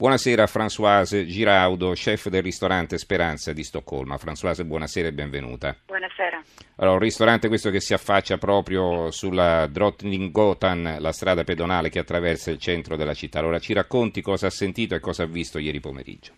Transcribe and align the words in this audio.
Buonasera 0.00 0.44
Françoise 0.44 1.26
Giraudo, 1.26 1.90
chef 1.90 2.28
del 2.28 2.44
ristorante 2.44 2.98
Speranza 2.98 3.52
di 3.52 3.64
Stoccolma. 3.64 4.14
Françoise, 4.14 4.64
buonasera 4.64 5.08
e 5.08 5.12
benvenuta. 5.12 5.74
Buonasera. 5.86 6.40
Allora, 6.76 6.94
un 6.94 7.02
ristorante 7.02 7.48
questo 7.48 7.70
che 7.70 7.80
si 7.80 7.94
affaccia 7.94 8.38
proprio 8.38 9.10
sulla 9.10 9.66
Drottninggatan, 9.66 10.98
la 11.00 11.10
strada 11.10 11.42
pedonale 11.42 11.88
che 11.88 11.98
attraversa 11.98 12.52
il 12.52 12.60
centro 12.60 12.94
della 12.94 13.12
città. 13.12 13.40
Allora, 13.40 13.58
ci 13.58 13.72
racconti 13.72 14.22
cosa 14.22 14.46
ha 14.46 14.50
sentito 14.50 14.94
e 14.94 15.00
cosa 15.00 15.24
ha 15.24 15.26
visto 15.26 15.58
ieri 15.58 15.80
pomeriggio? 15.80 16.32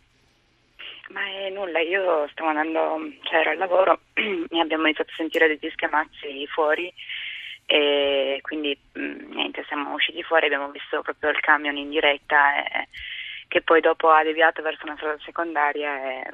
Ma 1.11 1.21
è 1.27 1.51
nulla, 1.51 1.81
io 1.81 2.27
stavo 2.33 2.49
andando, 2.49 3.13
cioè 3.25 3.41
ero 3.41 3.51
al 3.51 3.59
lavoro 3.59 4.01
e 4.17 4.59
abbiamo 4.59 4.85
iniziato 4.85 5.11
a 5.11 5.17
sentire 5.17 5.49
degli 5.49 5.71
schiamazzi 5.71 6.47
fuori 6.47 6.91
e 7.67 8.39
quindi 8.41 8.75
mh, 8.95 9.35
niente, 9.35 9.65
siamo 9.69 9.93
usciti 9.93 10.23
fuori, 10.23 10.47
abbiamo 10.47 10.71
visto 10.71 11.03
proprio 11.03 11.29
il 11.29 11.41
camion 11.41 11.77
in 11.77 11.91
diretta 11.91 12.57
e 12.65 12.89
che 13.51 13.63
poi 13.63 13.81
dopo 13.81 14.11
ha 14.11 14.23
deviato 14.23 14.63
verso 14.63 14.85
una 14.85 14.95
strada 14.95 15.19
secondaria 15.25 16.23
e, 16.23 16.31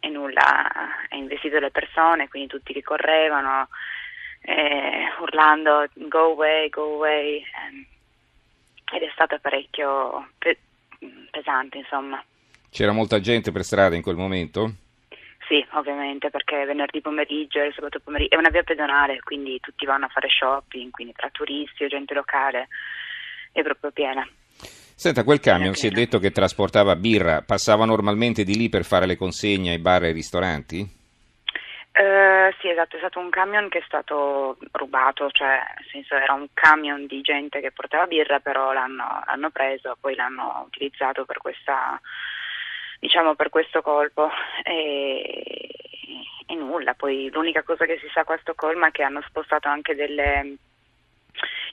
e 0.00 0.08
nulla, 0.08 0.72
ha 0.72 1.14
investito 1.16 1.58
le 1.58 1.70
persone, 1.70 2.28
quindi 2.28 2.48
tutti 2.48 2.72
che 2.72 2.82
correvano, 2.82 3.68
eh, 4.40 5.04
urlando 5.20 5.86
go 6.08 6.32
away, 6.32 6.70
go 6.70 6.94
away, 6.94 7.42
eh, 7.42 8.96
ed 8.96 9.02
è 9.02 9.10
stato 9.12 9.38
parecchio 9.38 10.30
pe- 10.38 10.58
pesante 11.30 11.76
insomma. 11.76 12.24
C'era 12.70 12.92
molta 12.92 13.20
gente 13.20 13.52
per 13.52 13.62
strada 13.62 13.94
in 13.94 14.02
quel 14.02 14.16
momento? 14.16 14.76
Sì, 15.46 15.64
ovviamente, 15.72 16.30
perché 16.30 16.64
venerdì 16.64 17.02
pomeriggio 17.02 17.60
e 17.60 17.72
sabato 17.72 18.00
pomeriggio 18.00 18.34
è 18.34 18.38
una 18.38 18.48
via 18.48 18.62
pedonale, 18.62 19.20
quindi 19.20 19.60
tutti 19.60 19.84
vanno 19.84 20.06
a 20.06 20.08
fare 20.08 20.30
shopping, 20.30 20.90
quindi 20.90 21.12
tra 21.12 21.28
turisti 21.30 21.84
o 21.84 21.88
gente 21.88 22.14
locale 22.14 22.68
è 23.52 23.62
proprio 23.62 23.90
piena. 23.90 24.26
Senta, 24.98 25.24
quel 25.24 25.40
camion 25.40 25.74
si 25.74 25.88
è 25.88 25.90
detto 25.90 26.18
che 26.18 26.30
trasportava 26.30 26.96
birra, 26.96 27.42
passava 27.42 27.84
normalmente 27.84 28.44
di 28.44 28.56
lì 28.56 28.70
per 28.70 28.82
fare 28.82 29.04
le 29.04 29.16
consegne 29.16 29.72
ai 29.72 29.78
bar 29.78 30.04
e 30.04 30.06
ai 30.06 30.12
ristoranti? 30.14 30.80
Uh, 30.80 32.50
sì, 32.60 32.70
esatto, 32.70 32.96
è 32.96 32.98
stato 33.00 33.18
un 33.18 33.28
camion 33.28 33.68
che 33.68 33.80
è 33.80 33.82
stato 33.84 34.56
rubato, 34.72 35.30
cioè 35.30 35.60
nel 35.76 35.86
senso 35.90 36.14
era 36.14 36.32
un 36.32 36.46
camion 36.54 37.04
di 37.04 37.20
gente 37.20 37.60
che 37.60 37.72
portava 37.72 38.06
birra, 38.06 38.40
però 38.40 38.72
l'hanno, 38.72 39.22
l'hanno 39.26 39.50
preso, 39.50 39.98
poi 40.00 40.14
l'hanno 40.14 40.64
utilizzato 40.66 41.26
per 41.26 41.36
questa, 41.38 42.00
diciamo, 42.98 43.34
per 43.34 43.50
questo 43.50 43.82
colpo 43.82 44.30
e, 44.64 45.74
e 46.46 46.54
nulla. 46.54 46.94
Poi 46.94 47.28
l'unica 47.30 47.62
cosa 47.64 47.84
che 47.84 47.98
si 47.98 48.08
sa 48.14 48.24
qua 48.24 48.36
a 48.36 48.40
Stoccolma 48.40 48.88
è 48.88 48.92
che 48.92 49.02
hanno 49.02 49.22
spostato 49.26 49.68
anche 49.68 49.94
delle 49.94 50.56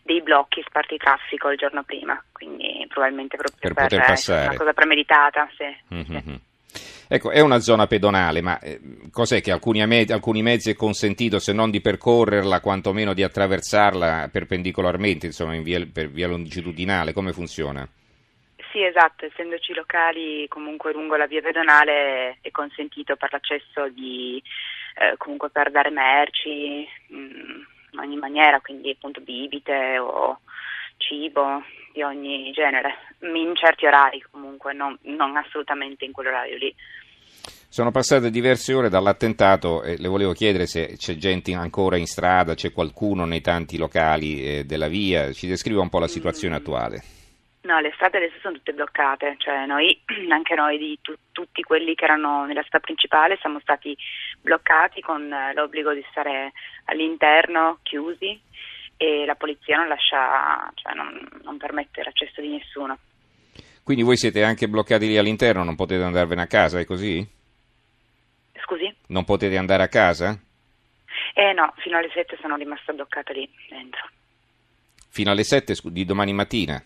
dei 0.03 0.21
blocchi 0.21 0.63
sparti 0.65 0.97
traffico 0.97 1.49
il 1.49 1.57
giorno 1.57 1.83
prima, 1.83 2.21
quindi 2.31 2.85
probabilmente 2.89 3.37
proprio 3.37 3.57
per, 3.59 3.73
per 3.73 3.83
poter 3.83 4.05
passare. 4.05 4.47
una 4.47 4.57
cosa 4.57 4.73
premeditata. 4.73 5.49
Sì, 5.57 5.95
mm-hmm. 5.95 6.17
sì. 6.19 6.39
Ecco, 7.07 7.31
è 7.31 7.41
una 7.41 7.59
zona 7.59 7.85
pedonale, 7.85 8.41
ma 8.41 8.59
eh, 8.59 8.79
cos'è 9.11 9.41
che 9.41 9.51
alcuni, 9.51 9.81
alcuni, 9.81 10.41
mezzi 10.41 10.71
è 10.71 10.75
consentito, 10.75 11.37
se 11.39 11.53
non 11.53 11.69
di 11.69 11.81
percorrerla, 11.81 12.59
quantomeno 12.59 13.13
di 13.13 13.23
attraversarla 13.23 14.29
perpendicolarmente, 14.31 15.27
insomma, 15.27 15.53
in 15.53 15.63
via, 15.63 15.85
per 15.91 16.09
via 16.09 16.27
longitudinale? 16.27 17.13
Come 17.13 17.31
funziona? 17.31 17.87
Sì, 18.71 18.83
esatto, 18.83 19.25
essendoci 19.25 19.73
locali 19.75 20.47
comunque 20.47 20.91
lungo 20.93 21.15
la 21.15 21.27
via 21.27 21.41
pedonale 21.41 22.39
è 22.41 22.49
consentito 22.49 23.15
per 23.15 23.31
l'accesso 23.31 23.87
di, 23.89 24.41
eh, 24.95 25.15
comunque 25.17 25.51
per 25.51 25.69
dare 25.69 25.91
merci, 25.91 26.87
mh, 27.09 27.15
in 27.15 27.65
ogni 28.03 28.17
maniera, 28.17 28.59
quindi 28.61 28.91
appunto 28.91 29.21
bibite 29.21 29.97
o 29.97 30.39
cibo 30.97 31.63
di 31.93 32.01
ogni 32.01 32.51
genere, 32.51 32.95
in 33.19 33.55
certi 33.55 33.85
orari 33.85 34.23
comunque, 34.31 34.73
non, 34.73 34.97
non 35.03 35.35
assolutamente 35.37 36.05
in 36.05 36.11
quell'orario 36.11 36.57
lì. 36.57 36.73
Sono 37.67 37.89
passate 37.89 38.29
diverse 38.29 38.73
ore 38.73 38.89
dall'attentato 38.89 39.81
e 39.81 39.97
le 39.97 40.07
volevo 40.07 40.33
chiedere 40.33 40.67
se 40.67 40.95
c'è 40.95 41.15
gente 41.15 41.53
ancora 41.53 41.97
in 41.97 42.05
strada, 42.05 42.53
c'è 42.53 42.71
qualcuno 42.71 43.25
nei 43.25 43.41
tanti 43.41 43.77
locali 43.77 44.43
eh, 44.43 44.63
della 44.63 44.87
via, 44.87 45.31
ci 45.33 45.47
descriva 45.47 45.81
un 45.81 45.89
po' 45.89 45.99
la 45.99 46.07
situazione 46.07 46.55
mm. 46.55 46.57
attuale. 46.59 47.03
No, 47.63 47.79
le 47.79 47.93
strade 47.95 48.17
adesso 48.17 48.39
sono 48.41 48.55
tutte 48.55 48.73
bloccate, 48.73 49.35
cioè 49.37 49.65
noi, 49.65 49.97
anche 50.29 50.53
noi 50.53 50.77
di 50.77 50.99
tu, 51.01 51.13
tutti 51.31 51.61
quelli 51.61 51.95
che 51.95 52.03
erano 52.03 52.45
nella 52.45 52.63
strada 52.63 52.83
principale 52.83 53.37
siamo 53.39 53.59
stati 53.61 53.95
bloccati 54.41 54.99
con 54.99 55.33
l'obbligo 55.53 55.93
di 55.93 56.05
stare 56.11 56.51
all'interno, 56.85 57.79
chiusi 57.83 58.37
e 58.97 59.25
la 59.25 59.35
polizia 59.35 59.77
non 59.77 59.87
lascia, 59.87 60.69
cioè 60.75 60.93
non, 60.93 61.25
non 61.43 61.57
permette 61.57 62.03
l'accesso 62.03 62.41
di 62.41 62.49
nessuno. 62.49 62.97
Quindi 63.81 64.03
voi 64.03 64.17
siete 64.17 64.43
anche 64.43 64.67
bloccati 64.67 65.07
lì 65.07 65.17
all'interno, 65.17 65.63
non 65.63 65.75
potete 65.75 66.03
andarvene 66.03 66.41
a 66.41 66.47
casa, 66.47 66.79
è 66.79 66.85
così? 66.85 67.25
Scusi? 68.61 68.93
Non 69.07 69.23
potete 69.23 69.57
andare 69.57 69.83
a 69.83 69.87
casa? 69.87 70.37
Eh 71.33 71.53
no, 71.53 71.73
fino 71.77 71.97
alle 71.97 72.11
7 72.13 72.37
sono 72.41 72.57
rimasta 72.57 72.91
bloccata 72.91 73.31
lì 73.31 73.49
dentro. 73.69 74.09
Fino 75.09 75.31
alle 75.31 75.43
7 75.43 75.75
di 75.85 76.03
domani 76.03 76.33
mattina? 76.33 76.83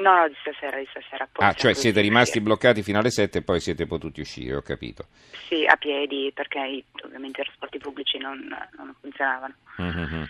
No, 0.00 0.16
no, 0.16 0.28
di 0.28 0.34
stasera, 0.40 0.78
di 0.78 0.86
stasera. 0.90 1.28
Poi 1.30 1.46
ah, 1.46 1.52
cioè 1.52 1.74
siete 1.74 2.00
rimasti 2.00 2.38
uscire. 2.38 2.44
bloccati 2.44 2.82
fino 2.82 2.98
alle 2.98 3.10
7 3.10 3.38
e 3.38 3.42
poi 3.42 3.60
siete 3.60 3.86
potuti 3.86 4.20
uscire, 4.20 4.56
ho 4.56 4.62
capito. 4.62 5.06
Sì, 5.48 5.66
a 5.66 5.76
piedi, 5.76 6.30
perché 6.34 6.84
ovviamente 7.04 7.40
i 7.40 7.44
trasporti 7.44 7.78
pubblici 7.78 8.18
non, 8.18 8.38
non 8.76 8.94
funzionavano. 9.00 9.54
Mm-hmm. 9.80 10.22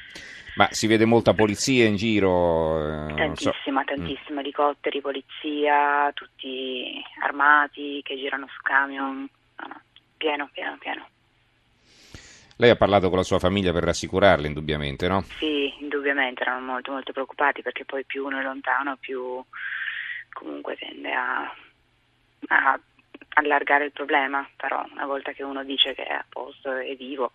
Ma 0.56 0.68
si 0.70 0.86
vede 0.88 1.04
molta 1.04 1.32
polizia 1.32 1.86
in 1.86 1.96
giro? 1.96 3.08
Eh, 3.08 3.14
tantissima, 3.14 3.84
so. 3.86 3.94
tantissima, 3.94 4.40
mm. 4.40 4.44
elicotteri, 4.44 5.00
polizia, 5.00 6.10
tutti 6.12 7.02
armati 7.22 8.00
che 8.02 8.16
girano 8.16 8.46
su 8.48 8.60
camion, 8.62 9.28
no, 9.56 9.66
no, 9.66 9.80
pieno, 10.16 10.50
pieno, 10.52 10.76
pieno. 10.78 11.06
Lei 12.60 12.68
ha 12.68 12.76
parlato 12.76 13.08
con 13.08 13.16
la 13.16 13.24
sua 13.24 13.38
famiglia 13.38 13.72
per 13.72 13.84
rassicurarla, 13.84 14.46
indubbiamente, 14.46 15.08
no? 15.08 15.22
Sì, 15.38 15.72
indubbiamente, 15.80 16.42
erano 16.42 16.60
molto, 16.60 16.92
molto 16.92 17.10
preoccupati 17.10 17.62
perché 17.62 17.86
poi 17.86 18.04
più 18.04 18.26
uno 18.26 18.38
è 18.38 18.42
lontano, 18.42 18.98
più 19.00 19.42
comunque 20.30 20.76
tende 20.76 21.10
a, 21.10 21.50
a 22.48 22.80
allargare 23.36 23.86
il 23.86 23.92
problema, 23.92 24.46
però 24.56 24.84
una 24.92 25.06
volta 25.06 25.32
che 25.32 25.42
uno 25.42 25.64
dice 25.64 25.94
che 25.94 26.04
è 26.04 26.12
a 26.12 26.24
posto 26.28 26.76
e 26.76 26.94
vivo. 26.96 27.32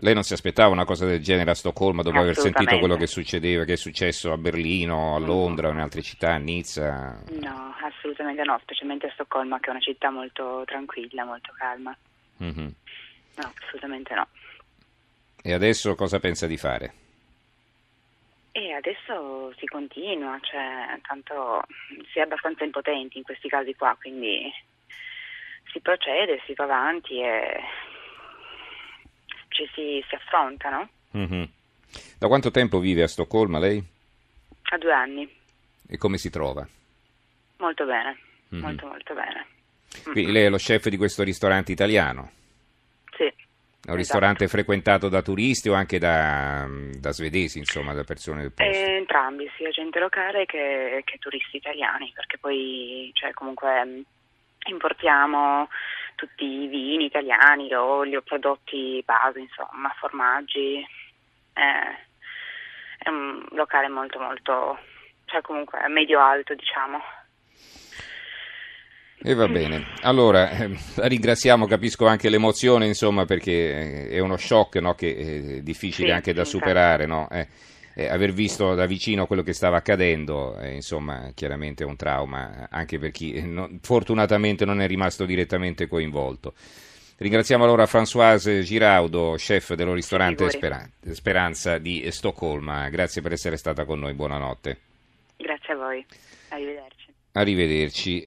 Lei 0.00 0.12
non 0.12 0.22
si 0.22 0.34
aspettava 0.34 0.70
una 0.70 0.84
cosa 0.84 1.06
del 1.06 1.22
genere 1.22 1.52
a 1.52 1.54
Stoccolma 1.54 2.02
dopo 2.02 2.18
aver 2.18 2.36
sentito 2.36 2.78
quello 2.78 2.96
che 2.96 3.06
succedeva, 3.06 3.64
che 3.64 3.72
è 3.72 3.76
successo 3.76 4.32
a 4.32 4.36
Berlino, 4.36 5.14
a 5.14 5.18
Londra 5.18 5.68
o 5.68 5.72
in 5.72 5.78
altre 5.78 6.02
città, 6.02 6.34
a 6.34 6.36
Nizza? 6.36 7.22
No, 7.40 7.74
assolutamente 7.80 8.42
no, 8.42 8.58
specialmente 8.60 9.06
a 9.06 9.12
Stoccolma 9.12 9.58
che 9.60 9.68
è 9.68 9.70
una 9.70 9.80
città 9.80 10.10
molto 10.10 10.62
tranquilla, 10.66 11.24
molto 11.24 11.54
calma. 11.56 11.96
Mm-hmm. 12.42 12.68
No, 13.36 13.52
assolutamente 13.62 14.14
no. 14.14 14.26
E 15.42 15.52
adesso 15.52 15.94
cosa 15.94 16.18
pensa 16.18 16.46
di 16.46 16.56
fare? 16.56 16.92
E 18.52 18.72
adesso 18.72 19.52
si 19.58 19.66
continua, 19.66 20.38
cioè 20.40 20.98
tanto 21.06 21.62
si 22.10 22.18
è 22.18 22.22
abbastanza 22.22 22.64
impotenti 22.64 23.18
in 23.18 23.22
questi 23.22 23.48
casi 23.48 23.74
qua, 23.74 23.94
quindi 24.00 24.50
si 25.70 25.80
procede, 25.80 26.40
si 26.46 26.54
va 26.54 26.64
avanti 26.64 27.20
e 27.20 27.60
ci 29.48 29.68
si, 29.74 30.02
si 30.08 30.14
affronta, 30.14 30.70
no? 30.70 30.88
Mm-hmm. 31.16 31.44
Da 32.18 32.26
quanto 32.28 32.50
tempo 32.50 32.78
vive 32.78 33.02
a 33.02 33.08
Stoccolma 33.08 33.58
lei? 33.58 33.82
A 34.70 34.78
due 34.78 34.92
anni. 34.92 35.30
E 35.86 35.98
come 35.98 36.16
si 36.16 36.30
trova? 36.30 36.66
Molto 37.58 37.84
bene, 37.84 38.18
mm-hmm. 38.54 38.64
molto 38.64 38.86
molto 38.86 39.14
bene. 39.14 39.46
Quindi 40.02 40.32
lei 40.32 40.44
è 40.44 40.48
lo 40.48 40.56
chef 40.56 40.88
di 40.88 40.96
questo 40.96 41.22
ristorante 41.22 41.72
italiano? 41.72 42.32
È 43.86 43.92
un 43.92 43.98
esatto. 44.00 44.18
ristorante 44.18 44.48
frequentato 44.48 45.08
da 45.08 45.22
turisti 45.22 45.68
o 45.68 45.74
anche 45.74 46.00
da, 46.00 46.66
da 46.98 47.12
svedesi, 47.12 47.58
insomma, 47.58 47.94
da 47.94 48.02
persone 48.02 48.40
del 48.42 48.52
posto? 48.52 48.72
Eh, 48.72 48.96
entrambi, 48.96 49.48
sia 49.56 49.70
gente 49.70 50.00
locale 50.00 50.44
che, 50.44 51.02
che, 51.04 51.18
turisti 51.18 51.58
italiani, 51.58 52.10
perché 52.12 52.36
poi 52.36 53.12
cioè, 53.14 53.30
comunque 53.30 54.02
importiamo 54.66 55.68
tutti 56.16 56.44
i 56.44 56.66
vini 56.66 57.04
italiani, 57.04 57.68
l'olio, 57.68 58.22
prodotti 58.22 59.00
base, 59.06 59.38
insomma, 59.38 59.94
formaggi. 60.00 60.84
Eh, 61.54 62.04
è 62.98 63.08
un 63.08 63.46
locale 63.52 63.86
molto 63.86 64.18
molto, 64.18 64.80
cioè 65.26 65.40
comunque 65.42 65.86
medio-alto, 65.86 66.56
diciamo. 66.56 67.00
E 69.28 69.34
va 69.34 69.48
bene, 69.48 69.88
allora 70.02 70.50
eh, 70.50 70.70
la 70.94 71.08
ringraziamo, 71.08 71.66
capisco 71.66 72.06
anche 72.06 72.28
l'emozione, 72.28 72.86
insomma, 72.86 73.24
perché 73.24 74.08
è 74.08 74.20
uno 74.20 74.36
shock 74.36 74.76
no, 74.76 74.94
che 74.94 75.16
è 75.16 75.62
difficile 75.62 76.10
sì, 76.10 76.14
anche 76.14 76.32
da 76.32 76.44
superare, 76.44 77.06
no? 77.06 77.28
eh, 77.32 77.48
eh, 77.94 78.06
aver 78.06 78.32
visto 78.32 78.76
da 78.76 78.86
vicino 78.86 79.26
quello 79.26 79.42
che 79.42 79.52
stava 79.52 79.78
accadendo, 79.78 80.56
eh, 80.60 80.74
insomma, 80.74 81.32
chiaramente 81.34 81.82
è 81.82 81.86
un 81.88 81.96
trauma, 81.96 82.68
anche 82.70 83.00
per 83.00 83.10
chi 83.10 83.42
non, 83.44 83.80
fortunatamente 83.82 84.64
non 84.64 84.80
è 84.80 84.86
rimasto 84.86 85.24
direttamente 85.24 85.88
coinvolto. 85.88 86.54
Ringraziamo 87.16 87.64
allora 87.64 87.82
Françoise 87.82 88.60
Giraudo, 88.60 89.34
chef 89.38 89.74
dello 89.74 89.92
ristorante 89.92 90.48
Speran- 90.50 90.88
Speranza 91.10 91.78
di 91.78 92.08
Stoccolma, 92.12 92.88
grazie 92.90 93.22
per 93.22 93.32
essere 93.32 93.56
stata 93.56 93.84
con 93.84 93.98
noi, 93.98 94.14
buonanotte. 94.14 94.78
Grazie 95.36 95.72
a 95.72 95.76
voi, 95.76 96.06
arrivederci. 96.50 97.06
Arrivederci. 97.32 98.24